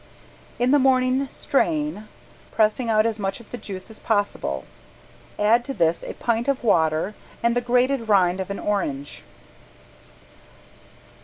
[0.57, 2.07] In the morning strain,
[2.51, 4.65] pressing out as much of the juice as possible.
[5.37, 9.21] Add to this a pint of water and the grated rind of an orange.